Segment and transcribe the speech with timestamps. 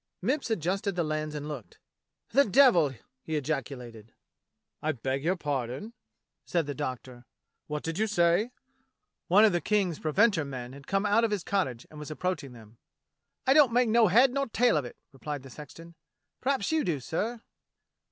[0.23, 1.77] '^" Mipps adjusted the lens and looked.
[2.31, 4.13] "The devil!" he ejaculated.
[4.81, 5.93] "I beg your pardon.^^"
[6.43, 7.25] said the Doctor.
[7.67, 8.45] "What did you say .^"
[9.27, 12.53] One of the King's preventer men had come out of his cottage and was approaching
[12.53, 12.79] them.
[13.45, 15.93] "I don't make no head nor tale of it," replied the sexton.
[16.41, 17.39] "Perhaps you do, sir.